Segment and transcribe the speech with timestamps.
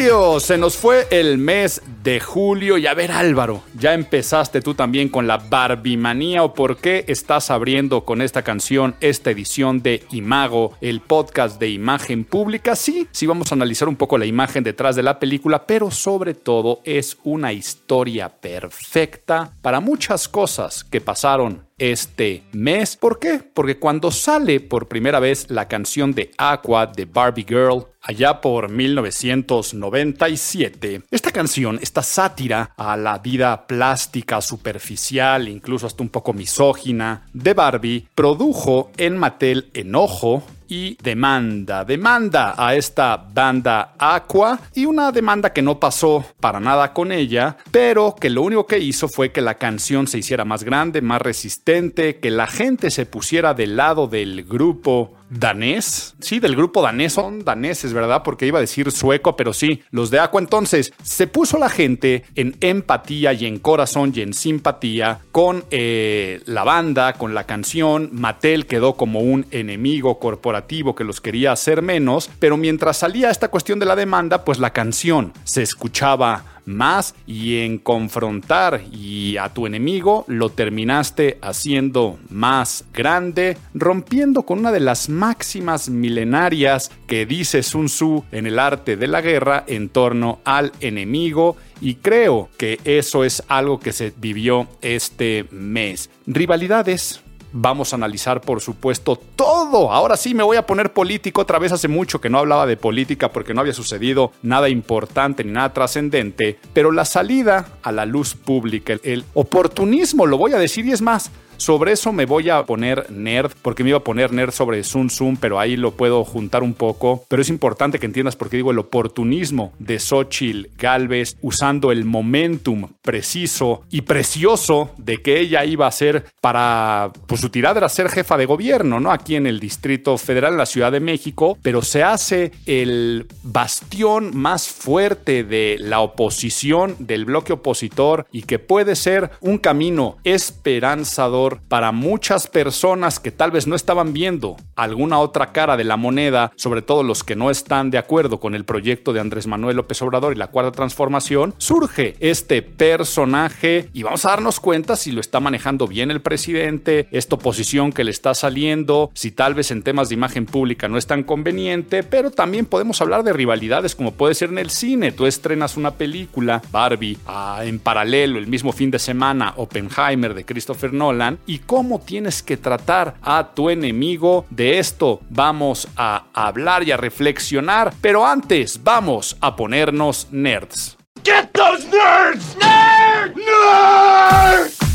[0.00, 5.10] Se nos fue el mes de julio y a ver Álvaro, ya empezaste tú también
[5.10, 10.74] con la Barbimanía o por qué estás abriendo con esta canción esta edición de Imago,
[10.80, 12.76] el podcast de imagen pública.
[12.76, 16.32] Sí, sí vamos a analizar un poco la imagen detrás de la película, pero sobre
[16.32, 22.96] todo es una historia perfecta para muchas cosas que pasaron este mes.
[22.96, 23.40] ¿Por qué?
[23.52, 28.68] Porque cuando sale por primera vez la canción de Aqua de Barbie Girl, allá por
[28.68, 37.26] 1997, esta canción, esta sátira a la vida plástica, superficial, incluso hasta un poco misógina
[37.32, 41.84] de Barbie, produjo en Mattel enojo y demanda.
[41.84, 47.56] Demanda a esta banda Aqua y una demanda que no pasó para nada con ella,
[47.70, 51.20] pero que lo único que hizo fue que la canción se hiciera más grande, más
[51.20, 56.14] resistente, que la gente se pusiera del lado del grupo danés.
[56.20, 58.22] Sí, del grupo danés son daneses, ¿verdad?
[58.22, 60.40] Porque iba a decir sueco, pero sí, los de Aqua.
[60.40, 66.40] Entonces, se puso la gente en empatía y en corazón y en simpatía con eh,
[66.46, 68.10] la banda, con la canción.
[68.12, 73.48] Mattel quedó como un enemigo corporativo que los quería hacer menos, pero mientras salía esta
[73.48, 79.48] cuestión de la demanda, pues la canción se escuchaba más y en confrontar y a
[79.50, 87.26] tu enemigo lo terminaste haciendo más grande, rompiendo con una de las máximas milenarias que
[87.26, 92.48] dice Sun Tzu en el arte de la guerra en torno al enemigo y creo
[92.56, 96.10] que eso es algo que se vivió este mes.
[96.26, 97.22] Rivalidades,
[97.52, 99.90] Vamos a analizar, por supuesto, todo.
[99.92, 101.40] Ahora sí me voy a poner político.
[101.40, 105.42] Otra vez hace mucho que no hablaba de política porque no había sucedido nada importante
[105.42, 106.58] ni nada trascendente.
[106.72, 111.02] Pero la salida a la luz pública, el oportunismo, lo voy a decir y es
[111.02, 114.82] más, sobre eso me voy a poner nerd, porque me iba a poner nerd sobre
[114.82, 117.24] Sun Tzu, pero ahí lo puedo juntar un poco.
[117.28, 122.06] Pero es importante que entiendas por qué digo el oportunismo de Xochitl Galvez usando el
[122.06, 127.88] momentum preciso y precioso de que ella iba a ser para, pues su tirada era
[127.90, 129.12] ser jefa de gobierno, ¿no?
[129.12, 134.34] Aquí en el Distrito Federal, en la Ciudad de México, pero se hace el bastión
[134.34, 141.49] más fuerte de la oposición, del bloque opositor y que puede ser un camino esperanzador
[141.58, 146.52] para muchas personas que tal vez no estaban viendo alguna otra cara de la moneda,
[146.56, 150.00] sobre todo los que no están de acuerdo con el proyecto de Andrés Manuel López
[150.02, 155.20] Obrador y la cuarta transformación, surge este personaje y vamos a darnos cuenta si lo
[155.20, 159.82] está manejando bien el presidente, esta oposición que le está saliendo, si tal vez en
[159.82, 164.12] temas de imagen pública no es tan conveniente, pero también podemos hablar de rivalidades como
[164.12, 165.12] puede ser en el cine.
[165.12, 170.44] Tú estrenas una película, Barbie, ah, en paralelo el mismo fin de semana, Oppenheimer de
[170.44, 174.46] Christopher Nolan, y cómo tienes que tratar a tu enemigo.
[174.50, 180.96] De esto vamos a hablar y a reflexionar, pero antes vamos a ponernos nerds.
[181.24, 182.56] Get those nerds!
[182.56, 184.89] Nerds!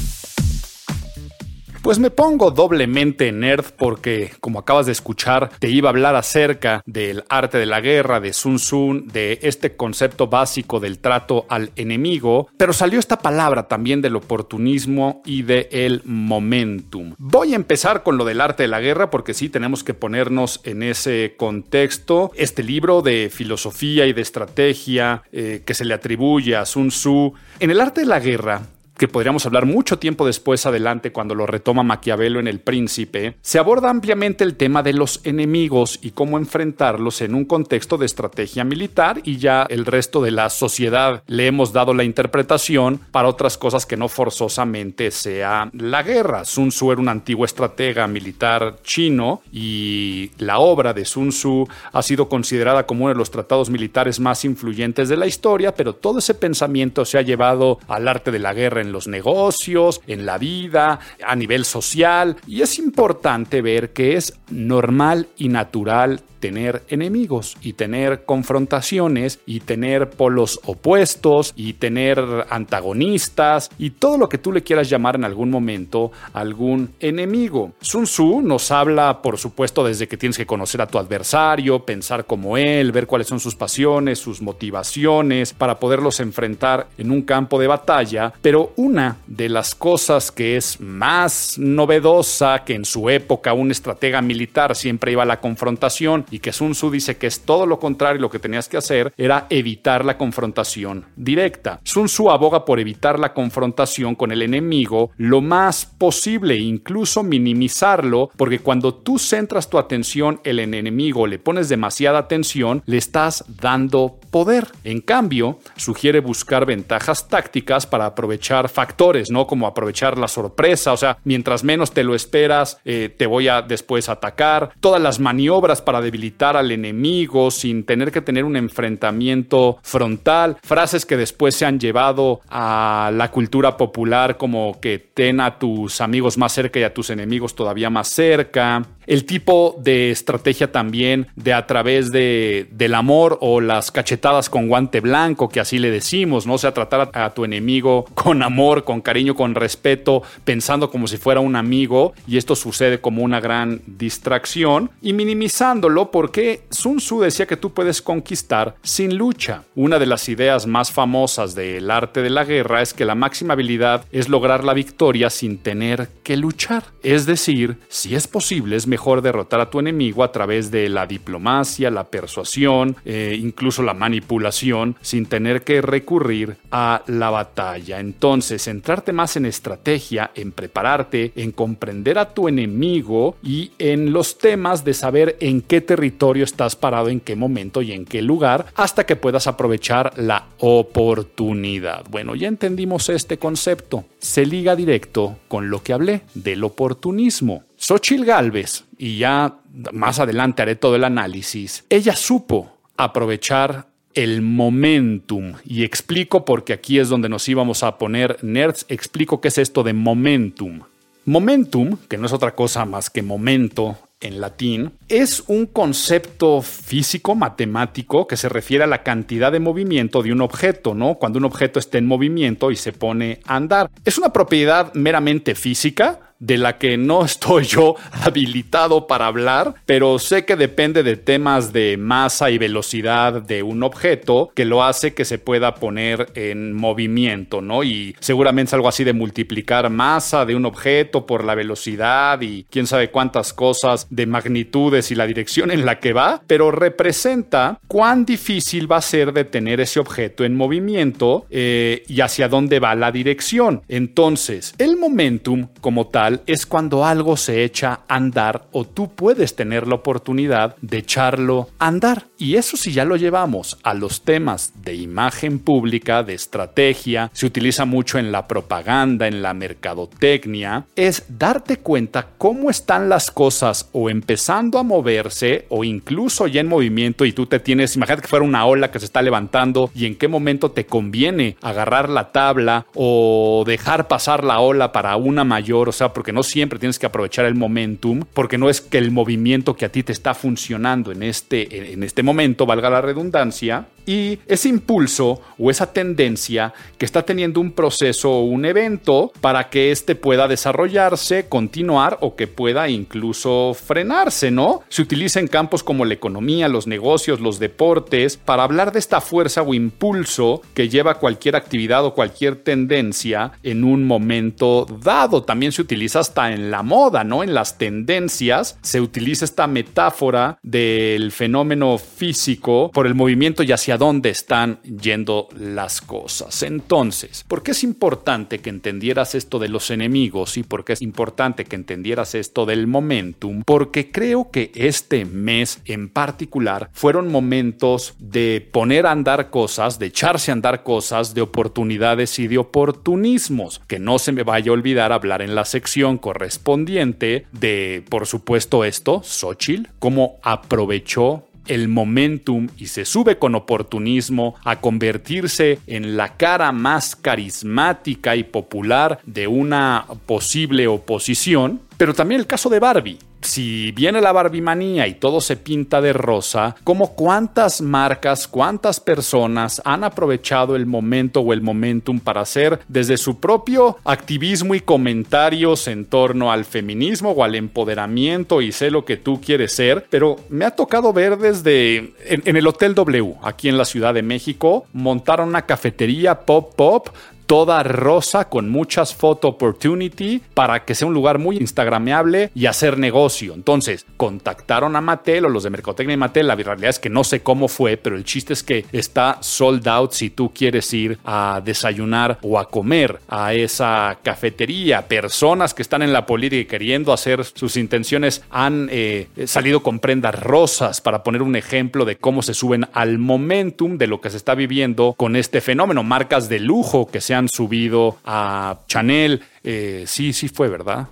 [1.85, 6.81] Pues me pongo doblemente nerd porque, como acabas de escuchar, te iba a hablar acerca
[6.87, 11.69] del arte de la guerra, de Sun Tzu, de este concepto básico del trato al
[11.75, 17.13] enemigo, pero salió esta palabra también del oportunismo y del momentum.
[17.19, 20.61] Voy a empezar con lo del arte de la guerra porque sí tenemos que ponernos
[20.63, 22.31] en ese contexto.
[22.33, 27.35] Este libro de filosofía y de estrategia eh, que se le atribuye a Sun Tzu,
[27.59, 28.63] en el arte de la guerra
[28.97, 33.59] que podríamos hablar mucho tiempo después adelante cuando lo retoma Maquiavelo en El Príncipe, se
[33.59, 38.63] aborda ampliamente el tema de los enemigos y cómo enfrentarlos en un contexto de estrategia
[38.63, 43.57] militar y ya el resto de la sociedad le hemos dado la interpretación para otras
[43.57, 46.45] cosas que no forzosamente sea la guerra.
[46.45, 52.01] Sun Tzu era un antiguo estratega militar chino y la obra de Sun Tzu ha
[52.01, 56.19] sido considerada como uno de los tratados militares más influyentes de la historia, pero todo
[56.19, 60.37] ese pensamiento se ha llevado al arte de la guerra en los negocios, en la
[60.37, 62.37] vida, a nivel social.
[62.47, 69.61] Y es importante ver que es normal y natural tener enemigos y tener confrontaciones y
[69.61, 72.19] tener polos opuestos y tener
[72.51, 77.71] antagonistas y todo lo que tú le quieras llamar en algún momento algún enemigo.
[77.81, 82.25] Sun Tzu nos habla, por supuesto, desde que tienes que conocer a tu adversario, pensar
[82.25, 87.59] como él, ver cuáles son sus pasiones, sus motivaciones para poderlos enfrentar en un campo
[87.59, 93.53] de batalla, pero una de las cosas que es más novedosa que en su época
[93.53, 97.45] un estratega militar siempre iba a la confrontación y que Sun Tzu dice que es
[97.45, 101.79] todo lo contrario lo que tenías que hacer, era evitar la confrontación directa.
[101.85, 108.31] Sun Tzu aboga por evitar la confrontación con el enemigo lo más posible, incluso minimizarlo,
[108.35, 113.45] porque cuando tú centras tu atención en el enemigo, le pones demasiada atención, le estás
[113.47, 114.67] dando poder.
[114.83, 119.47] En cambio, sugiere buscar ventajas tácticas para aprovechar factores, ¿no?
[119.47, 123.61] Como aprovechar la sorpresa, o sea, mientras menos te lo esperas, eh, te voy a
[123.61, 124.71] después atacar.
[124.81, 130.57] Todas las maniobras para debilitar al enemigo sin tener que tener un enfrentamiento frontal.
[130.63, 136.01] Frases que después se han llevado a la cultura popular como que ten a tus
[136.01, 141.27] amigos más cerca y a tus enemigos todavía más cerca el tipo de estrategia también
[141.35, 145.91] de a través de, del amor o las cachetadas con guante blanco, que así le
[145.91, 146.53] decimos, ¿no?
[146.53, 151.07] O sea, tratar a, a, tu enemigo con amor, con cariño, con respeto, pensando como
[151.07, 156.97] si fuera un amigo, y esto sucede como una gran distracción, y minimizándolo porque Sun
[156.97, 159.63] Tzu decía que tú puedes conquistar sin lucha.
[159.75, 163.53] Una de las ideas más famosas del arte de la guerra es que la máxima
[163.53, 166.83] habilidad es lograr la victoria sin tener que luchar.
[167.03, 171.05] Es decir, si es posible, es mejor derrotar a tu enemigo a través de la
[171.07, 177.99] diplomacia, la persuasión, eh, incluso la manipulación, sin tener que recurrir a la batalla.
[177.99, 184.37] Entonces, centrarte más en estrategia, en prepararte, en comprender a tu enemigo y en los
[184.37, 188.65] temas de saber en qué territorio estás parado, en qué momento y en qué lugar,
[188.75, 192.05] hasta que puedas aprovechar la oportunidad.
[192.09, 194.03] Bueno, ya entendimos este concepto.
[194.19, 197.63] Se liga directo con lo que hablé del oportunismo.
[197.77, 199.55] Xochil Galvez, y ya
[199.93, 205.53] más adelante haré todo el análisis, ella supo aprovechar el momentum.
[205.63, 209.83] Y explico porque aquí es donde nos íbamos a poner nerds, explico qué es esto
[209.83, 210.81] de momentum.
[211.25, 217.35] Momentum, que no es otra cosa más que momento en latín, es un concepto físico
[217.35, 221.15] matemático que se refiere a la cantidad de movimiento de un objeto, ¿no?
[221.15, 223.89] Cuando un objeto está en movimiento y se pone a andar.
[224.03, 230.19] Es una propiedad meramente física, de la que no estoy yo habilitado para hablar, pero
[230.19, 235.13] sé que depende de temas de masa y velocidad de un objeto que lo hace
[235.13, 237.83] que se pueda poner en movimiento, ¿no?
[237.83, 242.65] Y seguramente es algo así de multiplicar masa de un objeto por la velocidad y
[242.69, 247.79] quién sabe cuántas cosas de magnitudes y la dirección en la que va, pero representa
[247.87, 252.93] cuán difícil va a ser detener ese objeto en movimiento eh, y hacia dónde va
[252.95, 253.81] la dirección.
[253.87, 259.55] Entonces, el momentum como tal es cuando algo se echa a andar o tú puedes
[259.55, 262.25] tener la oportunidad de echarlo a andar.
[262.37, 267.45] Y eso si ya lo llevamos a los temas de imagen pública, de estrategia, se
[267.45, 273.89] utiliza mucho en la propaganda, en la mercadotecnia, es darte cuenta cómo están las cosas
[273.91, 278.27] o empezando a moverse o incluso ya en movimiento y tú te tienes, imagínate que
[278.27, 282.31] fuera una ola que se está levantando y en qué momento te conviene agarrar la
[282.31, 286.97] tabla o dejar pasar la ola para una mayor, o sea, porque no siempre tienes
[286.97, 290.33] que aprovechar el momentum, porque no es que el movimiento que a ti te está
[290.33, 296.73] funcionando en este, en este momento, valga la redundancia, y ese impulso o esa tendencia
[296.97, 302.35] que está teniendo un proceso o un evento para que éste pueda desarrollarse, continuar o
[302.35, 304.83] que pueda incluso frenarse, ¿no?
[304.89, 309.21] Se utiliza en campos como la economía, los negocios, los deportes, para hablar de esta
[309.21, 315.43] fuerza o impulso que lleva cualquier actividad o cualquier tendencia en un momento dado.
[315.43, 317.43] También se utiliza hasta en la moda, ¿no?
[317.43, 323.94] En las tendencias se utiliza esta metáfora del fenómeno físico por el movimiento y hacia
[323.97, 326.63] dónde están yendo las cosas.
[326.63, 331.01] Entonces, ¿por qué es importante que entendieras esto de los enemigos y por qué es
[331.01, 333.63] importante que entendieras esto del momentum?
[333.65, 340.07] Porque creo que este mes en particular fueron momentos de poner a andar cosas, de
[340.07, 343.81] echarse a andar cosas, de oportunidades y de oportunismos.
[343.87, 348.83] Que no se me vaya a olvidar hablar en la sección correspondiente de, por supuesto,
[348.83, 356.37] esto, Xochitl, cómo aprovechó el momentum y se sube con oportunismo a convertirse en la
[356.37, 363.19] cara más carismática y popular de una posible oposición, pero también el caso de Barbie.
[363.41, 369.81] Si viene la barbimanía y todo se pinta de rosa, ¿cómo cuántas marcas, cuántas personas
[369.85, 375.87] han aprovechado el momento o el momentum para hacer desde su propio activismo y comentarios
[375.87, 380.07] en torno al feminismo o al empoderamiento y sé lo que tú quieres ser?
[380.09, 384.23] Pero me ha tocado ver desde en, el Hotel W, aquí en la Ciudad de
[384.23, 387.09] México, montaron una cafetería pop pop
[387.45, 392.97] toda rosa con muchas photo opportunity para que sea un lugar muy instagrameable y hacer
[392.97, 393.53] negocio.
[393.53, 396.47] Entonces, contactaron a Mattel o los de Mercotecnia y Mattel.
[396.47, 399.87] La realidad es que no sé cómo fue, pero el chiste es que está sold
[399.87, 405.07] out si tú quieres ir a desayunar o a comer a esa cafetería.
[405.07, 409.99] Personas que están en la política y queriendo hacer sus intenciones han eh, salido con
[409.99, 414.29] prendas rosas para poner un ejemplo de cómo se suben al momentum de lo que
[414.29, 416.03] se está viviendo con este fenómeno.
[416.03, 419.43] Marcas de lujo que se han subido a Chanel.
[419.63, 421.07] Eh, sí, sí fue, ¿verdad?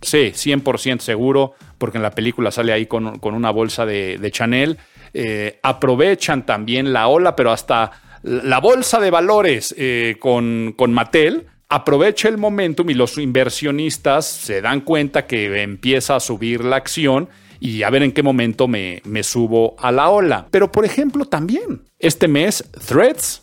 [0.00, 4.78] Sí, 100% seguro, porque en la película sale ahí con, una bolsa de, Chanel.
[5.14, 7.90] Eh, aprovechan también la ola, pero hasta
[8.22, 14.60] la bolsa de valores eh, con, con Mattel aprovecha el momentum y los inversionistas se
[14.60, 17.28] dan cuenta que empieza a subir la acción
[17.60, 20.48] y a ver en qué momento me, me subo a la ola.
[20.50, 23.41] Pero por ejemplo también, este mes Threads,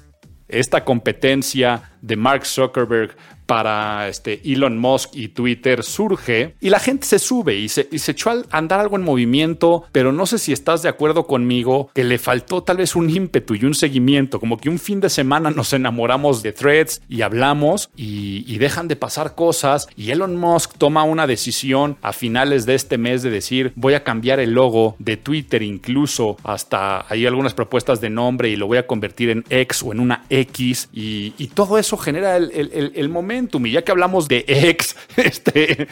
[0.49, 3.15] esta competencia de Mark Zuckerberg
[3.49, 7.97] para este Elon Musk y Twitter surge y la gente se sube y se, y
[7.97, 11.89] se echó a andar algo en movimiento, pero no sé si estás de acuerdo conmigo
[11.95, 15.09] que le faltó tal vez un ímpetu y un seguimiento, como que un fin de
[15.09, 20.77] semana nos enamoramos de threads y hablamos y, dejan de pasar cosas y Elon Musk
[20.77, 24.97] toma una decisión a finales de este mes de decir voy a cambiar el logo
[24.99, 29.45] de Twitter incluso hasta hay algunas propuestas de nombre y lo voy a convertir en
[29.49, 33.71] X o en una X y, y todo eso genera el, el, el momento y
[33.71, 35.87] ya que hablamos de ex, este,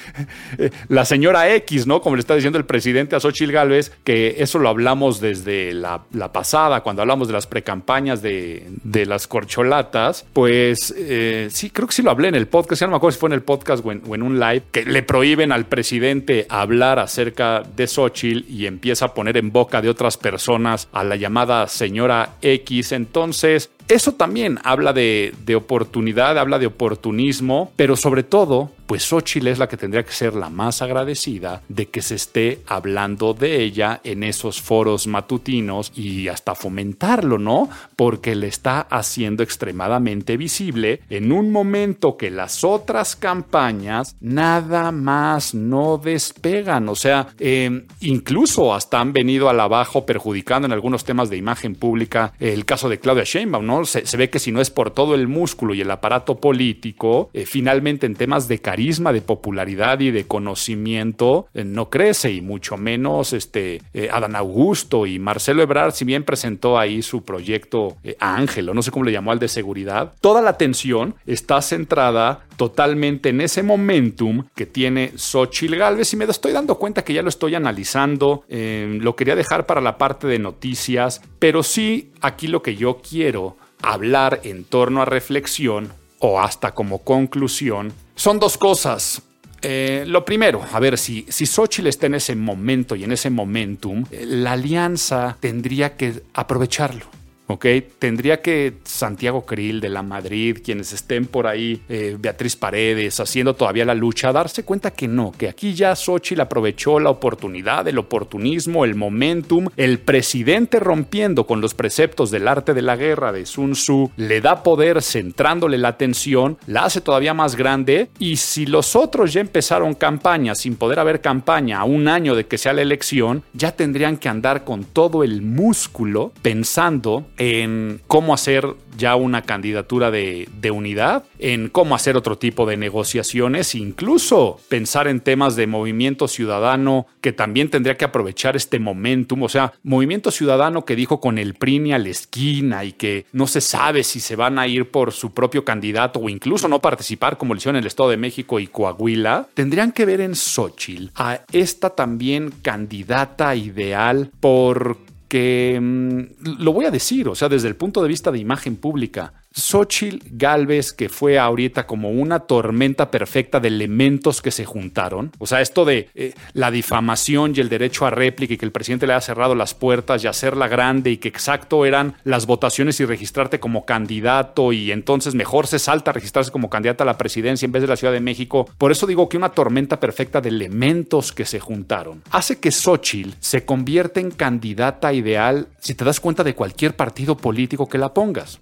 [0.89, 2.01] la señora X, ¿no?
[2.01, 6.03] Como le está diciendo el presidente a Xochitl Gálvez, que eso lo hablamos desde la,
[6.33, 11.93] pasada, cuando hablamos de las precampañas de, de las corcholatas, pues eh, sí, creo que
[11.93, 13.85] sí lo hablé en el podcast, ya no me acuerdo si fue en el podcast
[13.85, 19.05] o en, un live, que le prohíben al presidente hablar acerca de Xochitl y empieza
[19.05, 22.91] a poner en boca de otras personas a la llamada señora X.
[22.91, 29.47] Entonces, eso también habla de, de, oportunidad, habla de oportunismo, pero sobre todo pues Xochitl
[29.47, 33.61] es la que tendría que ser la más agradecida de que se esté hablando de
[33.61, 37.69] ella en esos foros matutinos y hasta fomentarlo, ¿no?
[37.95, 45.53] Porque le está haciendo extremadamente visible en un momento que las otras campañas nada más
[45.53, 51.29] no despegan, o sea, em, incluso hasta han venido al abajo perjudicando en algunos temas
[51.29, 53.85] de imagen pública el caso de Claudia Sheinbaum, ¿no?
[53.85, 57.45] Se, ve que si no es por todo el músculo y el aparato político, eh,
[57.45, 63.33] finalmente en temas de de popularidad y de conocimiento eh, no crece y mucho menos
[63.33, 68.67] este eh, Adán Augusto y Marcelo Ebrard, si bien presentó ahí su proyecto eh, Ángel,
[68.67, 73.41] no sé cómo le llamó al de seguridad, toda la atención está centrada totalmente en
[73.41, 77.55] ese momentum que tiene Xochitl Galvez y me estoy dando cuenta que ya lo estoy
[77.55, 82.99] analizando, lo quería dejar para la parte de noticias, pero sí aquí lo que yo
[83.07, 89.21] quiero hablar en torno a reflexión o hasta como conclusión son dos cosas.
[89.61, 93.29] Eh, lo primero, a ver, si, si Xochitl está en ese momento y en ese
[93.29, 97.05] momentum, eh, la alianza tendría que aprovecharlo.
[97.47, 97.65] ¿Ok?
[97.99, 103.55] Tendría que Santiago Krill de la Madrid, quienes estén por ahí, eh, Beatriz Paredes, haciendo
[103.55, 107.97] todavía la lucha, darse cuenta que no, que aquí ya Xochitl aprovechó la oportunidad, el
[107.97, 113.45] oportunismo, el momentum, el presidente rompiendo con los preceptos del arte de la guerra de
[113.45, 118.65] Sun Tzu, le da poder centrándole la atención, la hace todavía más grande y si
[118.65, 122.73] los otros ya empezaron campaña sin poder haber campaña a un año de que sea
[122.73, 128.65] la elección, ya tendrían que andar con todo el músculo pensando en cómo hacer
[128.97, 135.21] ya una candidatura de, unidad, en cómo hacer otro tipo de negociaciones, incluso pensar en
[135.21, 140.83] temas de movimiento ciudadano que también tendría que aprovechar este momentum, o sea, movimiento ciudadano
[140.83, 144.35] que dijo con el PRINI a la esquina y que no se sabe si se
[144.35, 147.83] van a ir por su propio candidato o incluso no participar como lo hicieron en
[147.83, 153.55] el Estado de México y Coahuila, tendrían que ver en Xochitl a esta también candidata
[153.55, 154.97] ideal por
[155.27, 158.75] que mm, lo voy a decir, o sea, desde el punto de vista de imagen
[158.75, 165.31] pública, Xochitl Galvez, que fue ahorita como una tormenta perfecta de elementos que se juntaron.
[165.39, 168.71] O sea, esto de eh, la difamación y el derecho a réplica y que el
[168.71, 172.99] presidente le haya cerrado las puertas y hacerla grande y que exacto eran las votaciones
[172.99, 177.17] y registrarte como candidato y entonces mejor se salta a registrarse como candidata a la
[177.17, 178.69] presidencia en vez de la Ciudad de México.
[178.77, 183.33] Por eso digo que una tormenta perfecta de elementos que se juntaron hace que Xochitl
[183.39, 188.13] se convierta en candidata ideal si te das cuenta de cualquier partido político que la
[188.13, 188.59] pongas.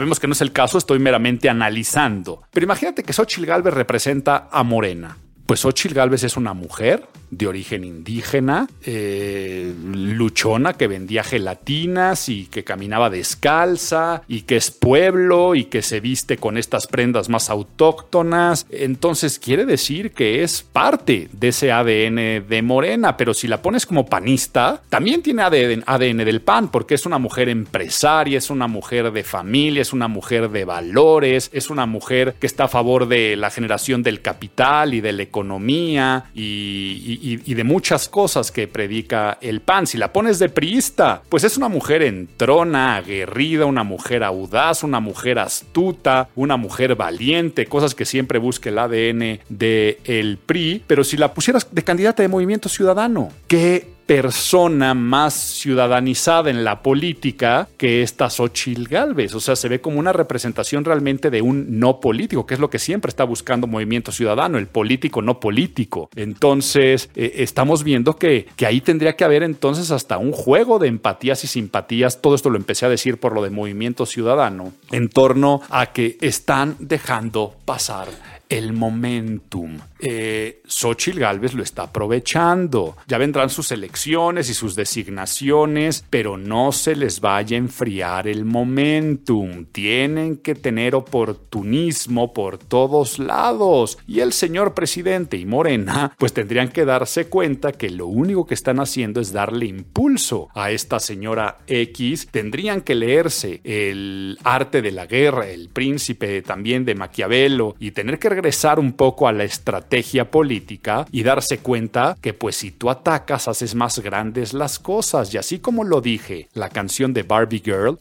[0.00, 2.40] Sabemos que no es el caso, estoy meramente analizando.
[2.52, 5.18] Pero imagínate que Xochitl Galvez representa a Morena.
[5.44, 12.46] Pues Xochitl Galvez es una mujer de origen indígena, eh, luchona que vendía gelatinas y
[12.46, 17.50] que caminaba descalza y que es pueblo y que se viste con estas prendas más
[17.50, 18.66] autóctonas.
[18.70, 23.86] Entonces quiere decir que es parte de ese ADN de Morena, pero si la pones
[23.86, 29.12] como panista, también tiene ADN, del PAN porque es una mujer empresaria, es una mujer
[29.12, 33.36] de familia, es una mujer de valores, es una mujer que está a favor de
[33.36, 39.60] la generación del capital y de la economía y, de muchas cosas que predica el
[39.60, 39.86] PAN.
[39.86, 45.00] Si la pones de priista, pues es una mujer entrona, aguerrida, una mujer audaz, una
[45.00, 50.82] mujer astuta, una mujer valiente, cosas que siempre busca el ADN del el PRI.
[50.86, 56.82] Pero si la pusieras de candidata de Movimiento Ciudadano, ¿qué persona más ciudadanizada en la
[56.82, 59.36] política que esta Xochitl Galvez.
[59.36, 62.70] O sea, se ve como una representación realmente de un no político, que es lo
[62.70, 66.10] que siempre está buscando Movimiento Ciudadano, el político no político.
[66.16, 70.88] Entonces, eh, estamos viendo que, que ahí tendría que haber entonces hasta un juego de
[70.88, 72.20] empatías y simpatías.
[72.20, 76.18] Todo esto lo empecé a decir por lo de Movimiento Ciudadano, en torno a que
[76.20, 78.08] están dejando pasar
[78.50, 79.78] el momentum.
[80.00, 82.96] Eh, Xochitl Galvez lo está aprovechando.
[83.06, 88.44] Ya vendrán sus elecciones y sus designaciones, pero no se les vaya a enfriar el
[88.44, 89.66] momentum.
[89.66, 93.98] Tienen que tener oportunismo por todos lados.
[94.06, 98.54] Y el señor presidente y Morena, pues tendrían que darse cuenta que lo único que
[98.54, 102.28] están haciendo es darle impulso a esta señora X.
[102.32, 108.18] Tendrían que leerse el arte de la guerra, el príncipe también de Maquiavelo y tener
[108.18, 112.88] que regresar un poco a la estrategia política y darse cuenta que pues si tú
[112.88, 117.60] atacas haces más grandes las cosas y así como lo dije, la canción de Barbie
[117.62, 117.98] Girl,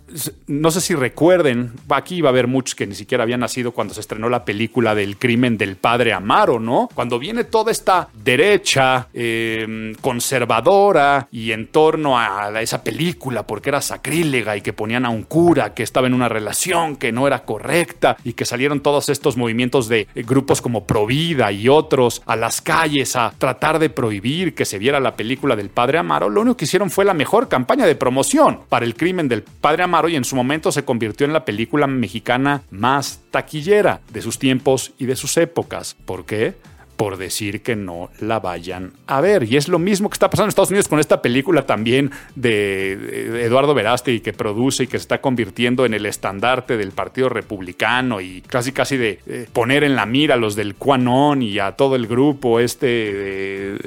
[0.47, 3.93] no sé si recuerden, aquí iba a haber muchos que ni siquiera habían nacido cuando
[3.93, 6.87] se estrenó la película del crimen del padre Amaro, ¿no?
[6.95, 13.81] Cuando viene toda esta derecha em, conservadora y en torno a esa película porque era
[13.81, 17.43] sacrílega y que ponían a un cura que estaba en una relación que no era
[17.43, 22.61] correcta y que salieron todos estos movimientos de grupos como Provida y otros a las
[22.61, 26.55] calles a tratar de prohibir que se viera la película del Padre Amaro, lo único
[26.55, 30.15] que hicieron fue la mejor campaña de promoción para el crimen del Padre Amaro y
[30.15, 35.05] en su momento se convirtió en la película mexicana más taquillera de sus tiempos y
[35.05, 35.97] de sus épocas.
[36.05, 36.55] ¿Por qué?
[36.99, 39.43] Por decir que no la vayan a ver.
[39.43, 43.45] Y es lo mismo que está pasando en Estados Unidos con esta película también de
[43.45, 48.19] Eduardo Verástegui que produce y que se está convirtiendo en el estandarte del Partido Republicano
[48.19, 51.71] y casi casi de eh, poner en la mira a los del QAnon y a
[51.77, 53.77] todo el grupo este.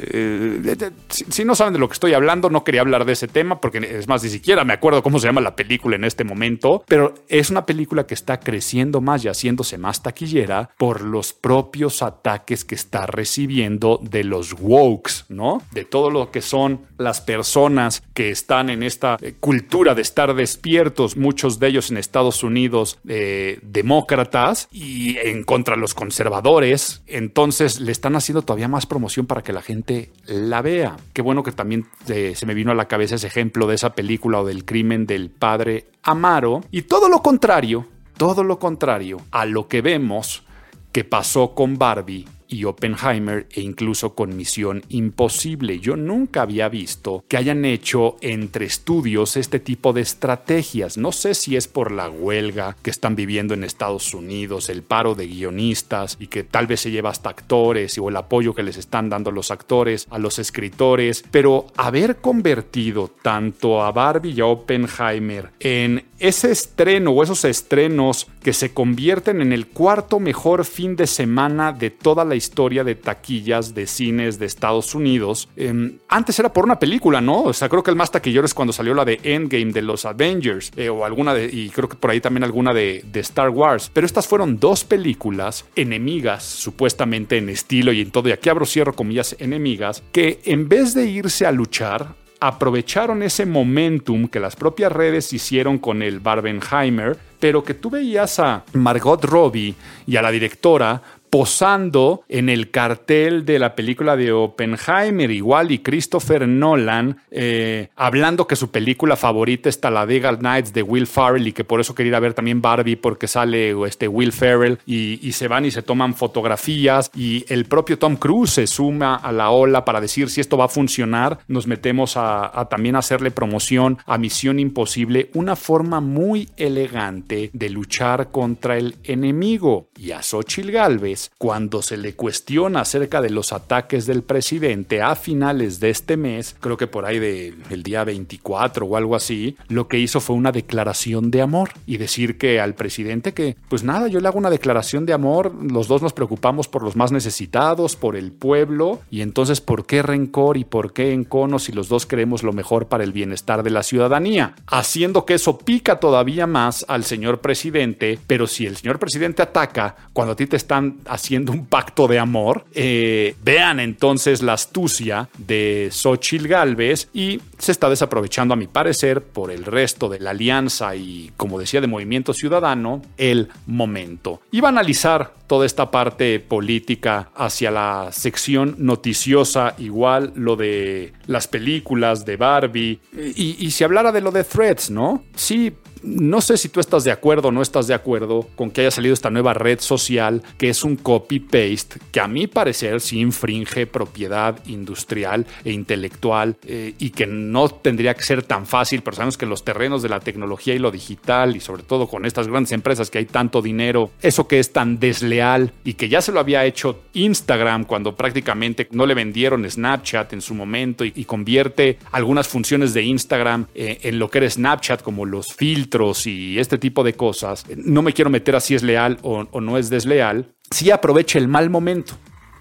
[1.10, 3.76] si, no saben de lo que estoy hablando, no quería hablar de ese tema porque
[3.76, 7.12] es más, ni siquiera me acuerdo cómo se llama la película en este momento, pero
[7.28, 12.64] es una película que está creciendo más y haciéndose más taquillera por los propios ataques
[12.64, 15.62] que está recibiendo de los wokes, ¿no?
[15.72, 20.34] De todo lo que son las personas que están en esta eh, cultura de estar
[20.34, 27.02] despiertos, muchos de ellos en Estados Unidos eh, demócratas y en contra de los conservadores.
[27.06, 30.96] Entonces le están haciendo todavía más promoción para que la gente la vea.
[31.12, 33.94] Qué bueno que también eh, se me vino a la cabeza ese ejemplo de esa
[33.94, 36.62] película o del crimen del padre Amaro.
[36.70, 37.86] Y todo lo contrario,
[38.16, 40.44] todo lo contrario a lo que vemos
[40.92, 45.80] que pasó con Barbie y Oppenheimer e incluso con Misión Imposible.
[45.80, 50.98] Yo nunca había visto que hayan hecho entre estudios este tipo de estrategias.
[50.98, 55.14] No sé si es por la huelga que están viviendo en Estados Unidos, el paro
[55.14, 58.76] de guionistas y que tal vez se lleva hasta actores o el apoyo que les
[58.76, 64.46] están dando los actores a los escritores, pero haber convertido tanto a Barbie y a
[64.46, 70.94] Oppenheimer en ese estreno o esos estrenos que se convierten en el cuarto mejor fin
[70.94, 75.48] de semana de toda la historia de taquillas de cines de Estados Unidos.
[75.56, 77.42] Em, antes era por una película, ¿no?
[77.42, 80.04] O sea, creo que el más taquillero es cuando salió la de Endgame de los
[80.04, 83.50] Avengers, eh, o alguna de, y creo que por ahí también alguna de, de Star
[83.50, 83.90] Wars.
[83.92, 88.64] Pero estas fueron dos películas enemigas, supuestamente en estilo y en todo, y aquí abro
[88.64, 94.56] cierro comillas, enemigas, que en vez de irse a luchar, aprovecharon ese momentum que las
[94.56, 99.76] propias redes hicieron con el Barbenheimer, pero que tú veías a Margot Robbie
[100.08, 101.00] y a la directora
[101.32, 108.46] posando en el cartel de la película de Oppenheimer, igual, y Christopher Nolan eh, hablando
[108.46, 111.94] que su película favorita está la Legal Nights de Will Ferrell y que por eso
[111.94, 116.14] quería ver también Barbie porque sale este Will Ferrell y, se van y se toman
[116.14, 120.58] fotografías y el propio Tom Cruise se suma a la ola para decir si esto
[120.58, 126.50] va a funcionar, nos metemos a también hacerle promoción a Misión Imposible, una forma muy
[126.58, 129.88] elegante de luchar contra el enemigo.
[130.02, 135.14] Y a Xochitl Galvez cuando se le cuestiona acerca de los ataques del presidente a
[135.14, 139.86] finales de este mes, creo que por ahí del día 24 o algo así, lo
[139.86, 144.08] que hizo fue una declaración de amor y decir que al presidente que, pues nada,
[144.08, 147.94] yo le hago una declaración de amor, los dos nos preocupamos por los más necesitados,
[147.94, 152.06] por el pueblo, y entonces, ¿por qué rencor y por qué encono si los dos
[152.06, 154.56] queremos lo mejor para el bienestar de la ciudadanía?
[154.66, 159.91] Haciendo que eso pica todavía más al señor presidente, pero si el señor presidente ataca
[160.12, 162.64] cuando a ti te están haciendo un pacto de amor.
[162.74, 169.22] Eh, vean entonces la astucia de Xochitl Galvez y se está desaprovechando, a mi parecer,
[169.22, 174.40] por el resto de la alianza y, como decía, de Movimiento Ciudadano, el momento.
[174.50, 181.46] Iba a analizar toda esta parte política hacia la sección noticiosa, igual lo de las
[181.46, 185.24] películas de Barbie, y, y si hablara de lo de Threads, ¿no?
[185.34, 188.82] Sí, no sé si tú estás de acuerdo o no estás de acuerdo con que
[188.82, 193.20] haya salido esta nueva red social que es un copy-paste que a mi parecer sí
[193.20, 199.16] infringe propiedad industrial e intelectual eh, y que no tendría que ser tan fácil, pero
[199.16, 202.48] sabemos que los terrenos de la tecnología y lo digital y sobre todo con estas
[202.48, 206.32] grandes empresas que hay tanto dinero, eso que es tan desleal y que ya se
[206.32, 211.98] lo había hecho Instagram cuando prácticamente no le vendieron Snapchat en su momento y, convierte
[212.10, 215.91] algunas funciones de Instagram eh, en lo que era Snapchat como los filtros
[216.24, 219.78] y este tipo de cosas, no me quiero meter a si es leal o, no
[219.78, 222.14] es desleal, si aprovecha el mal momento.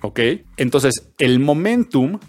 [0.03, 0.19] ¿Ok?
[0.57, 2.19] Entonces, el momentum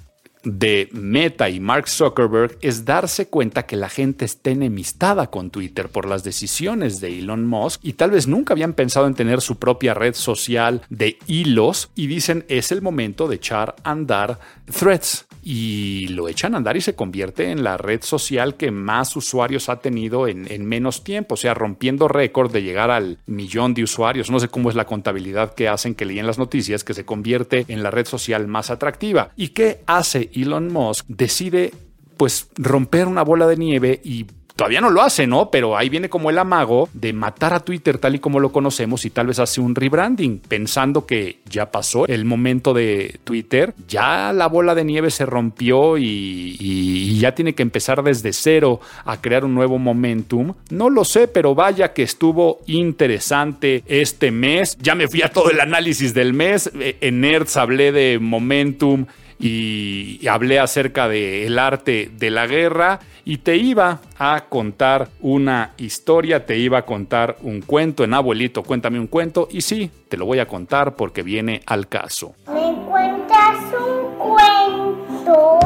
[0.44, 5.88] de Meta y Mark Zuckerberg es darse cuenta que la gente está enemistada con Twitter
[5.88, 9.59] por las decisiones de Elon Musk y tal vez nunca habían pensado en tener su
[9.59, 15.26] propia red social de hilos y dicen es el momento de echar a andar threads
[15.42, 19.68] y lo echan a andar y se convierte en la red social que más usuarios
[19.68, 24.31] ha tenido en, menos tiempo, o sea, rompiendo récord de llegar al millón de usuarios.
[24.31, 27.64] No sé cómo es la contabilidad que hacen que leían las noticias, que se convierte
[27.68, 29.33] en la red social más atractiva.
[29.37, 31.07] ¿Y qué hace Elon Musk?
[31.09, 31.73] Decide
[32.16, 35.51] pues romper una bola de nieve y todavía no lo hace, ¿no?
[35.51, 39.05] Pero ahí viene como el amago de matar a Twitter tal y como lo conocemos
[39.05, 44.33] y tal vez hace un rebranding, pensando que ya pasó el momento de Twitter, ya
[44.33, 49.45] la bola de nieve se rompió y, ya tiene que empezar desde cero a crear
[49.45, 50.55] un nuevo momentum.
[50.71, 54.77] No lo sé, pero vaya que estuvo interesante este mes.
[54.81, 56.71] Ya me fui a todo el análisis del mes.
[56.81, 59.07] Eh, en Nerds hablé de momentum
[59.42, 66.46] y hablé acerca del arte de la guerra y te iba a contar una historia,
[66.46, 70.26] te iba a contar un cuento en abuelito, cuéntame un cuento y sí, te lo
[70.26, 72.35] voy a contar porque viene al caso.
[72.46, 75.59] ¿Me cuentas un cuento?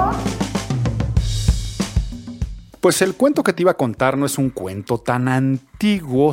[2.80, 5.75] Pues el cuento que te iba a contar no es un cuento tan antiguo,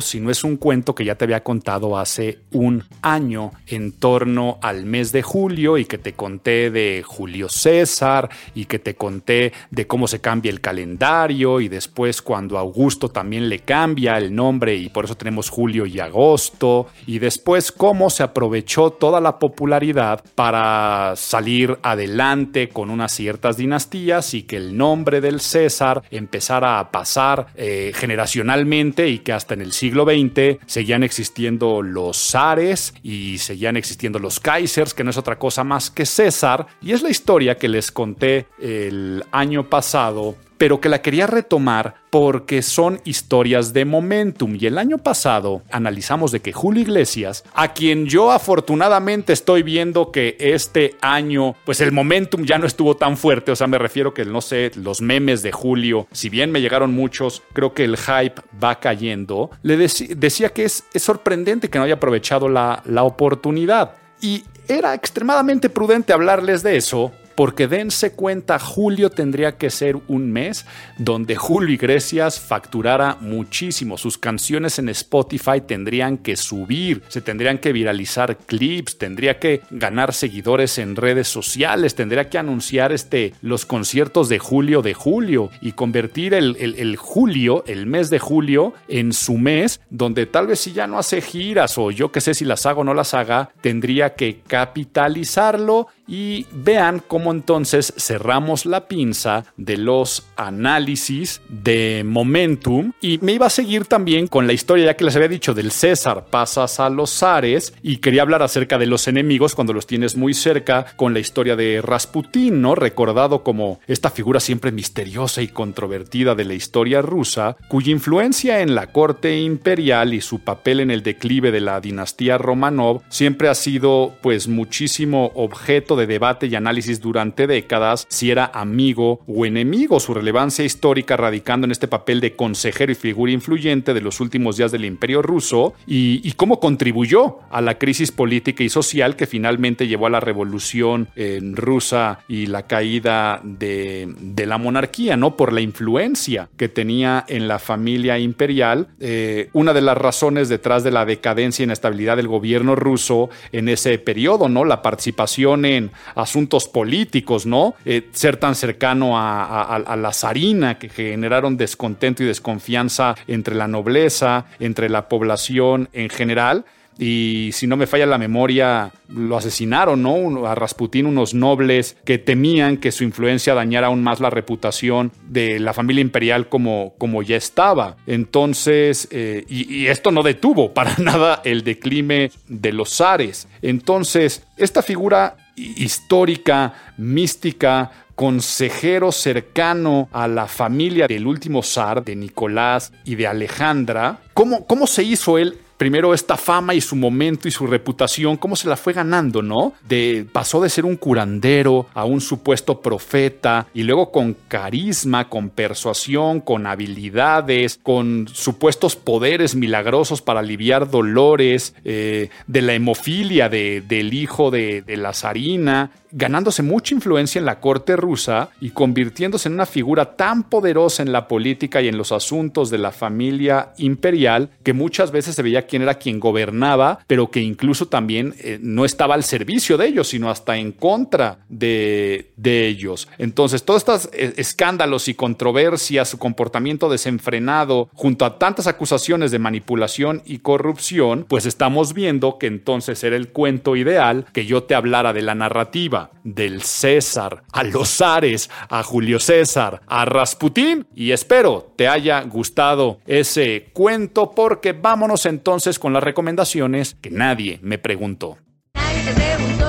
[0.00, 4.86] sino es un cuento que ya te había contado hace un año en torno al
[4.86, 9.86] mes de julio y que te conté de Julio César y que te conté de
[9.86, 14.88] cómo se cambia el calendario y después cuando Augusto también le cambia el nombre y
[14.88, 21.14] por eso tenemos julio y agosto y después cómo se aprovechó toda la popularidad para
[21.16, 27.46] salir adelante con unas ciertas dinastías y que el nombre del César empezó a pasar
[27.56, 33.76] eh, generacionalmente y que hasta en el siglo XX seguían existiendo los zares y seguían
[33.76, 36.66] existiendo los kaisers, que no es otra cosa más que César.
[36.80, 41.96] Y es la historia que les conté el año pasado pero que la quería retomar
[42.10, 44.56] porque son historias de momentum.
[44.58, 50.12] Y el año pasado analizamos de que Julio Iglesias, a quien yo afortunadamente estoy viendo
[50.12, 54.14] que este año, pues el momentum ya no estuvo tan fuerte, o sea, me refiero
[54.14, 57.96] que, no sé, los memes de Julio, si bien me llegaron muchos, creo que el
[57.96, 63.96] hype va cayendo, le decía que es, sorprendente que no haya aprovechado la, la oportunidad.
[64.20, 70.32] Y era extremadamente prudente hablarles de eso Porque dense cuenta, julio tendría que ser un
[70.32, 70.66] mes
[70.98, 73.98] donde Julio Iglesias facturara muchísimo.
[73.98, 80.12] Sus canciones en Spotify tendrían que subir, se tendrían que viralizar clips, tendría que ganar
[80.12, 85.72] seguidores en redes sociales, tendría que anunciar este, los conciertos de julio de julio y
[85.72, 90.72] convertir el, el julio, el mes de julio, en su mes donde tal vez si
[90.72, 93.50] ya no hace giras o yo que sé si las hago o no las haga,
[93.60, 102.92] tendría que capitalizarlo y vean cómo entonces cerramos la pinza de los análisis de Momentum
[103.00, 105.70] y me iba a seguir también con la historia ya que les había dicho del
[105.70, 110.16] César pasas a los Ares y quería hablar acerca de los enemigos cuando los tienes
[110.16, 112.74] muy cerca con la historia de Rasputín, ¿no?
[112.74, 118.74] Recordado como esta figura siempre misteriosa y controvertida de la historia rusa, cuya influencia en
[118.74, 123.54] la corte imperial y su papel en el declive de la dinastía Romanov siempre ha
[123.54, 130.00] sido pues muchísimo objeto de debate y análisis durante décadas si era amigo o enemigo,
[130.00, 134.56] su relevancia histórica radicando en este papel de consejero y figura influyente de los últimos
[134.56, 139.86] días del imperio ruso y, cómo contribuyó a la crisis política y social que finalmente
[139.86, 141.08] llevó a la revolución
[141.52, 144.08] rusa y la caída de,
[144.46, 145.36] la monarquía, ¿no?
[145.36, 148.88] Por la influencia que tenía en la familia imperial.
[149.00, 153.68] Eh, una de las razones detrás de la decadencia y inestabilidad del gobierno ruso en
[153.68, 154.64] ese periodo, ¿no?
[154.64, 155.83] La participación en
[156.14, 157.74] asuntos políticos, ¿no?
[157.84, 164.46] Eh, ser tan cercano a, la zarina que generaron descontento y desconfianza entre la nobleza,
[164.60, 166.64] entre la población en general
[166.98, 170.46] y si no me falla la memoria, lo asesinaron, ¿no?
[170.46, 175.58] A Rasputín, unos nobles que temían que su influencia dañara aún más la reputación de
[175.58, 177.96] la familia imperial como, como ya estaba.
[178.06, 183.48] Entonces, eh, y, esto no detuvo para nada el declive de los zares.
[183.62, 192.92] Entonces, esta figura histórica, mística, consejero cercano a la familia del último zar, de Nicolás
[193.04, 194.20] y de Alejandra.
[194.34, 198.56] ¿Cómo, cómo se hizo él primero esta fama y su momento y su reputación, cómo
[198.56, 199.72] se la fue ganando, ¿no?
[199.88, 205.50] De, pasó de ser un curandero a un supuesto profeta y luego con carisma, con
[205.50, 214.14] persuasión, con habilidades, con supuestos poderes milagrosos para aliviar dolores, eh, de la hemofilia del
[214.14, 219.54] hijo de, de la zarina, ganándose mucha influencia en la corte rusa y convirtiéndose en
[219.54, 224.50] una figura tan poderosa en la política y en los asuntos de la familia imperial
[224.62, 228.84] que muchas veces se veía quién era quien gobernaba, pero que incluso también eh, no
[228.84, 233.08] estaba al servicio de ellos, sino hasta en contra de, de ellos.
[233.18, 239.38] Entonces, todos estos eh, escándalos y controversias, su comportamiento desenfrenado, junto a tantas acusaciones de
[239.38, 244.74] manipulación y corrupción, pues estamos viendo que entonces era el cuento ideal que yo te
[244.74, 251.12] hablara de la narrativa del César, a los Ares, a Julio César, a Rasputín y
[251.12, 257.78] espero te haya gustado ese cuento porque vámonos entonces con las recomendaciones que nadie me
[257.78, 258.38] preguntó,
[258.74, 259.64] nadie te preguntó.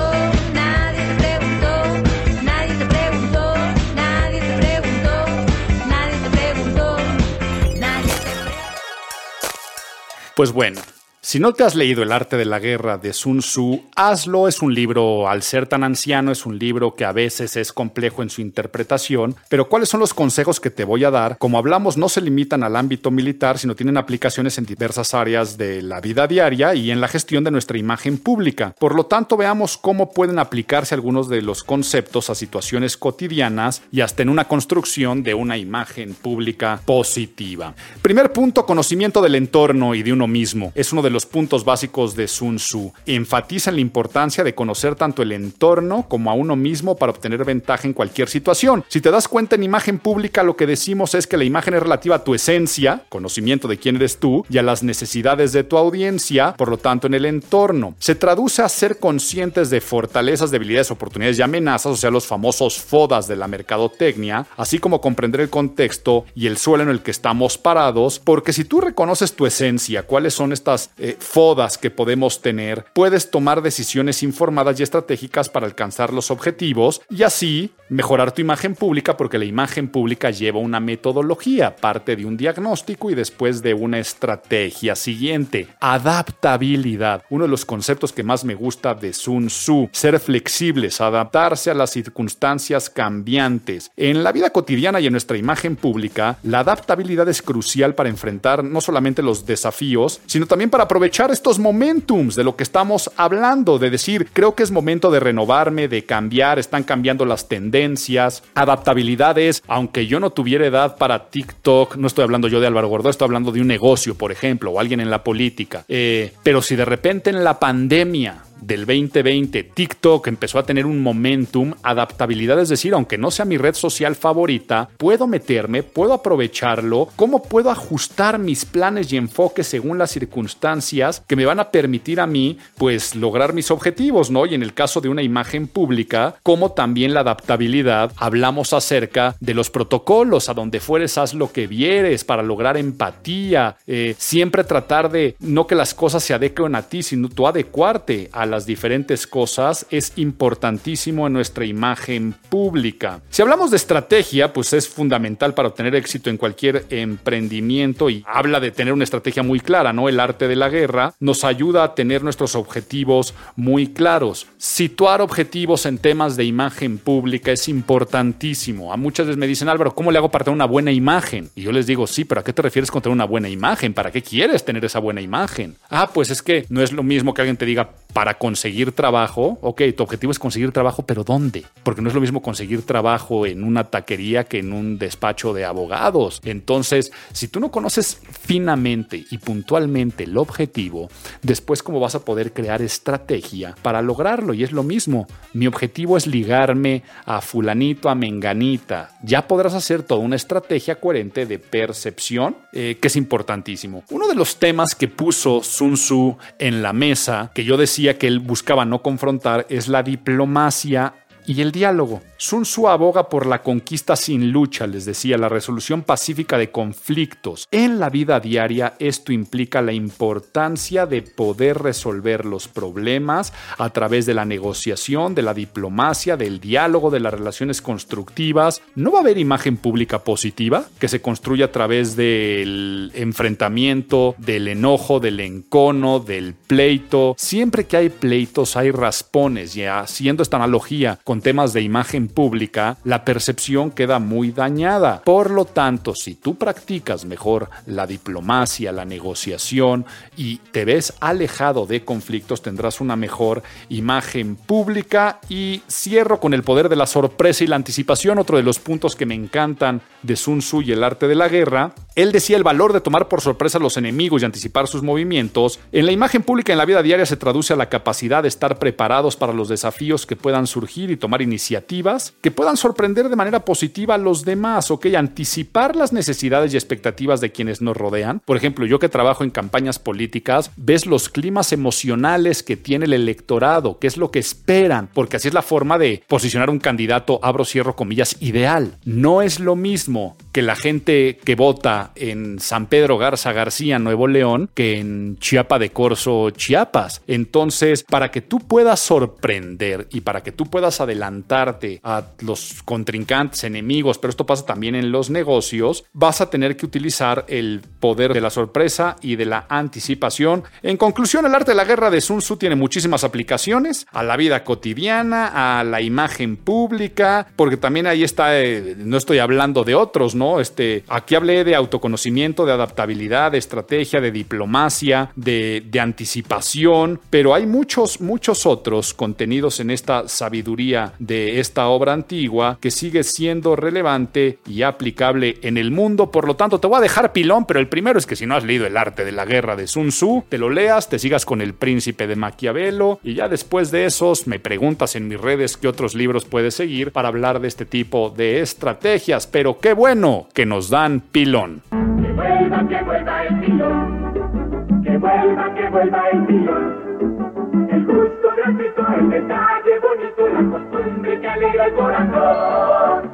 [10.36, 10.82] Pues bueno,
[11.25, 14.47] si no te has leído El arte de la guerra de Sun Tzu, hazlo.
[14.47, 18.21] Es un libro, al ser tan anciano, es un libro que a veces es complejo
[18.21, 19.35] en su interpretación.
[19.49, 21.39] Pero ¿cuáles son los consejos que te voy a dar?
[21.39, 25.81] Como hablamos, no se limitan al ámbito militar, sino tienen aplicaciones en diversas áreas de
[25.81, 28.75] la vida diaria y en la gestión de nuestra imagen pública.
[28.77, 34.01] Por lo tanto, veamos cómo pueden aplicarse algunos de los conceptos a situaciones cotidianas y
[34.01, 37.73] hasta en una construcción de una imagen pública positiva.
[38.03, 40.71] Primer punto, conocimiento del entorno y de uno mismo.
[40.75, 42.91] Es uno de los puntos básicos de Sun Tzu.
[43.06, 47.88] Enfatizan la importancia de conocer tanto el entorno como a uno mismo para obtener ventaja
[47.88, 48.84] en cualquier situación.
[48.89, 51.82] Si te das cuenta en imagen pública, lo que decimos es que la imagen es
[51.82, 55.78] relativa a tu esencia, conocimiento de quién eres tú, y a las necesidades de tu
[55.78, 57.95] audiencia, por lo tanto en el entorno.
[57.99, 62.78] Se traduce a ser conscientes de fortalezas, debilidades, oportunidades y amenazas, o sea, los famosos
[62.78, 67.12] FODAS de la mercadotecnia, así como comprender el contexto y el suelo en el que
[67.12, 72.41] estamos parados, porque si tú reconoces tu esencia, cuáles son estas eh, fodas que podemos
[72.41, 78.41] tener, puedes tomar decisiones informadas y estratégicas para alcanzar los objetivos y así mejorar tu
[78.41, 83.62] imagen pública porque la imagen pública lleva una metodología, parte de un diagnóstico y después
[83.62, 85.68] de una estrategia siguiente.
[85.80, 91.70] Adaptabilidad, uno de los conceptos que más me gusta de Sun Tzu, ser flexibles, adaptarse
[91.70, 93.91] a las circunstancias cambiantes.
[93.96, 98.63] En la vida cotidiana y en nuestra imagen pública, la adaptabilidad es crucial para enfrentar
[98.63, 103.79] no solamente los desafíos, sino también para aprovechar estos momentums de lo que estamos hablando,
[103.79, 109.62] de decir, creo que es momento de renovarme, de cambiar, están cambiando las tendencias, adaptabilidades,
[109.67, 113.25] aunque yo no tuviera edad para TikTok, no estoy hablando yo de Álvaro Gordo, estoy
[113.25, 115.84] hablando de un negocio, por ejemplo, o alguien en la política.
[115.89, 121.02] Eh, pero si de repente en la pandemia del 2020, TikTok empezó a tener un
[121.02, 127.10] momentum, adaptabilidad, es decir, aunque no sea mi red social favorita, puedo meterme, puedo aprovecharlo,
[127.15, 132.20] cómo puedo ajustar mis planes y enfoques según las circunstancias que me van a permitir
[132.20, 134.46] a mí, pues, lograr mis objetivos, ¿no?
[134.46, 139.54] Y en el caso de una imagen pública, como también la adaptabilidad, hablamos acerca de
[139.54, 145.12] los protocolos, a donde fueres, haz lo que vieres para lograr empatía, eh, siempre tratar
[145.12, 149.27] de no que las cosas se adecuen a ti, sino tú adecuarte a las diferentes
[149.27, 153.21] cosas es importantísimo en nuestra imagen pública.
[153.29, 158.60] Si hablamos de estrategia, pues es fundamental para obtener éxito en cualquier emprendimiento y habla
[158.60, 160.10] de tener una estrategia muy clara, ¿no?
[160.10, 164.47] El arte de la guerra nos ayuda a tener nuestros objetivos muy claros.
[164.58, 168.93] Situar objetivos en temas de imagen pública es importantísimo.
[168.93, 171.49] A muchas veces me dicen, Álvaro, ¿cómo le hago para tener una buena imagen?
[171.55, 173.93] Y yo les digo, sí, pero ¿a qué te refieres con tener una buena imagen?
[173.93, 175.75] ¿Para qué quieres tener esa buena imagen?
[175.89, 179.58] Ah, pues es que no es lo mismo que alguien te diga, para conseguir trabajo,
[179.62, 181.65] ok, tu objetivo es conseguir trabajo, pero ¿dónde?
[181.84, 185.65] Porque no es lo mismo conseguir trabajo en una taquería que en un despacho de
[185.65, 186.41] abogados.
[186.43, 191.10] Entonces, si tú no conoces finamente y puntualmente el objetivo,
[191.41, 194.54] después cómo vas a poder crear estrategia para lograrlo.
[194.54, 199.17] Y es lo mismo, mi objetivo es ligarme a fulanito, a menganita.
[199.24, 204.04] Ya podrás hacer toda una estrategia coherente de percepción, eh, que es importantísimo.
[204.10, 208.24] Uno de los temas que puso Sun Tzu en la mesa, que yo decía, que
[208.27, 211.13] él buscaba no confrontar es la diplomacia
[211.47, 212.21] y el diálogo.
[212.38, 217.67] Sun Tzu aboga por la conquista sin lucha, les decía, la resolución pacífica de conflictos.
[217.71, 224.25] En la vida diaria esto implica la importancia de poder resolver los problemas a través
[224.25, 228.81] de la negociación, de la diplomacia, del diálogo, de las relaciones constructivas.
[228.95, 234.67] No va a haber imagen pública positiva que se construye a través del enfrentamiento, del
[234.67, 237.36] enojo, del encono, del pleito.
[237.38, 242.98] Siempre que hay pleitos hay raspones y haciendo esta analogía con temas de imagen pública,
[243.04, 245.21] la percepción queda muy dañada.
[245.24, 250.06] Por lo tanto, si tú practicas mejor la diplomacia, la negociación
[250.38, 255.39] y te ves alejado de conflictos, tendrás una mejor imagen pública.
[255.50, 259.15] Y cierro con el poder de la sorpresa y la anticipación, otro de los puntos
[259.15, 261.93] que me encantan de Sun Tzu y el arte de la guerra.
[262.15, 265.80] Él decía el valor de tomar por sorpresa a los enemigos y anticipar sus movimientos.
[265.91, 268.80] En la imagen pública en la vida diaria se traduce a la capacidad de estar
[268.80, 273.65] preparados para los desafíos que puedan surgir y tomar iniciativas que puedan sorprender de manera
[273.65, 275.08] positiva a los demás, ¿ok?
[275.17, 278.41] Anticipar las necesidades y expectativas de quienes nos rodean.
[278.45, 283.13] Por ejemplo, yo que trabajo en campañas políticas, ves los climas emocionales que tiene el
[283.13, 287.39] electorado, qué es lo que esperan, porque así es la forma de posicionar un candidato,
[287.43, 288.97] abro, cierro comillas, ideal.
[289.04, 294.28] No es lo mismo que la gente que vota en San Pedro Garza García, Nuevo
[294.28, 297.22] León, que en Chiapa de Corzo, Chiapas.
[297.28, 303.63] Entonces, para que tú puedas sorprender y para que tú puedas adelantarte a los contrincantes,
[303.63, 308.34] enemigos, pero esto pasa también en los negocios, vas a tener que utilizar el poder
[308.34, 310.63] de la sorpresa y de la anticipación.
[310.84, 314.38] En conclusión, el arte de la guerra de Sun Tzu tiene muchísimas aplicaciones a la
[314.38, 319.96] vida cotidiana, a la imagen pública, porque también ahí está, eh, no estoy hablando de
[319.96, 320.60] otros, ¿no?
[320.60, 327.53] Este, aquí hablé de autoconocimiento, de adaptabilidad, de estrategia, de diplomacia, de, de anticipación, pero
[327.53, 333.75] hay muchos, muchos otros contenidos en esta sabiduría de esta obra antigua que sigue siendo
[333.75, 336.31] relevante y aplicable en el mundo.
[336.31, 338.55] Por lo tanto, te voy a dejar pilón, pero el primero es que si no
[338.55, 341.45] has leído El arte de la guerra de Sun Tzu, te lo leas, te sigas
[341.45, 345.77] con El príncipe de Maquiavelo y ya después de esos me preguntas en mis redes
[345.77, 349.47] qué otros libros puedes seguir para hablar de este tipo de estrategias.
[349.47, 351.81] Pero qué bueno que nos dan pilón.
[351.91, 355.04] Que vuelva, que vuelva el pilón.
[355.04, 357.88] Que vuelva, que vuelva el pilón.
[357.91, 363.32] El gusto gratuito, el detalle bonito, la costumbre que alegra el corazón.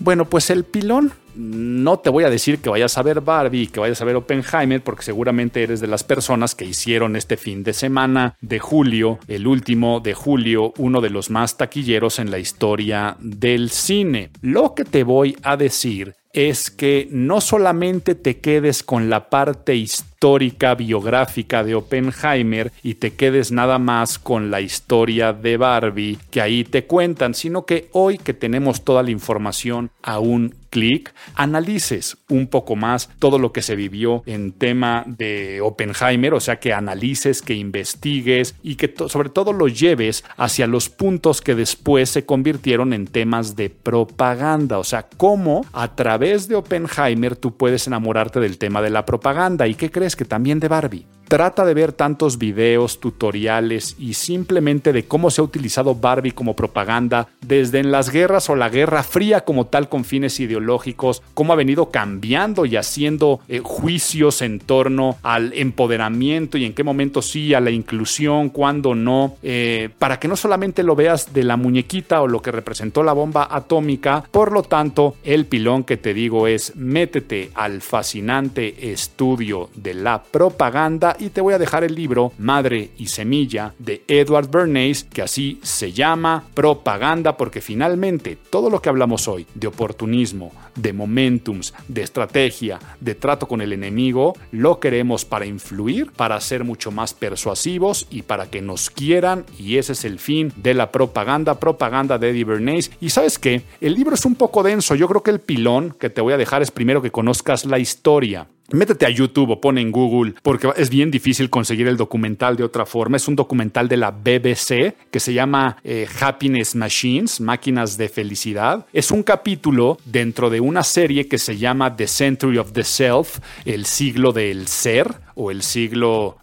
[0.00, 1.12] Bueno, pues el pilón.
[1.36, 4.80] No te voy a decir que vayas a ver Barbie que vayas a ver Oppenheimer,
[4.82, 9.48] porque seguramente eres de las personas que hicieron este fin de semana de julio, el
[9.48, 14.30] último de julio, uno de los más taquilleros en la historia del cine.
[14.42, 19.74] Lo que te voy a decir es que no solamente te quedes con la parte
[19.76, 26.18] histórica, histórica, biográfica de Oppenheimer y te quedes nada más con la historia de Barbie
[26.30, 31.14] que ahí te cuentan, sino que hoy que tenemos toda la información a un clic,
[31.36, 36.58] analices un poco más todo lo que se vivió en tema de Oppenheimer, o sea,
[36.58, 42.10] que analices, que investigues y que sobre todo lo lleves hacia los puntos que después
[42.10, 47.86] se convirtieron en temas de propaganda, o sea, cómo a través de Oppenheimer tú puedes
[47.86, 51.06] enamorarte del tema de la propaganda y qué crees que también de Barbie.
[51.28, 56.54] Trata de ver tantos videos, tutoriales y simplemente de cómo se ha utilizado Barbie como
[56.54, 61.52] propaganda desde en las guerras o la Guerra Fría como tal con fines ideológicos, cómo
[61.52, 67.22] ha venido cambiando y haciendo eh, juicios en torno al empoderamiento y en qué momento
[67.22, 71.56] sí, a la inclusión, cuándo no, eh, para que no solamente lo veas de la
[71.56, 76.14] muñequita o lo que representó la bomba atómica, por lo tanto, el pilón que te
[76.14, 81.94] digo es métete al fascinante estudio de la propaganda y te voy a dejar el
[81.94, 88.70] libro Madre y Semilla de Edward Bernays, que así se llama Propaganda, porque finalmente todo
[88.70, 94.34] lo que hablamos hoy de oportunismo, de momentums, de estrategia, de trato con el enemigo,
[94.52, 99.78] lo queremos para influir, para ser mucho más persuasivos y para que nos quieran y
[99.78, 102.90] ese es el fin de la propaganda, propaganda de Eddie Bernays.
[103.00, 106.10] Y sabes qué, el libro es un poco denso, yo creo que el pilón que
[106.10, 108.48] te voy a dejar es primero que conozcas la historia.
[108.72, 112.64] Métete a YouTube o pone en Google, porque es bien difícil conseguir el documental de
[112.64, 113.18] otra forma.
[113.18, 118.86] Es un documental de la BBC que se llama eh, Happiness Machines, Máquinas de Felicidad.
[118.94, 123.38] Es un capítulo dentro de una serie que se llama The Century of the Self,
[123.66, 126.38] el siglo del ser o el siglo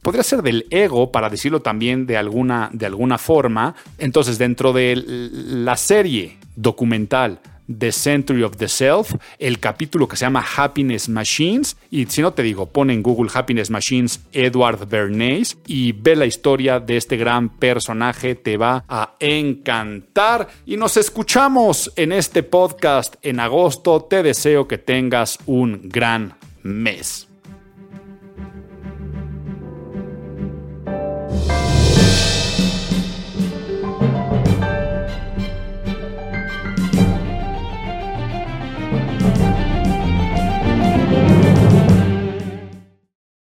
[0.00, 5.02] podría ser del ego para decirlo también de alguna de alguna forma entonces dentro de
[5.04, 11.76] la serie documental The Century of the Self, el capítulo que se llama Happiness Machines.
[11.90, 16.26] Y si no te digo, pon en Google Happiness Machines Edward Bernays y ve la
[16.26, 20.48] historia de este gran personaje, te va a encantar.
[20.66, 24.02] Y nos escuchamos en este podcast en agosto.
[24.02, 27.28] Te deseo que tengas un gran mes.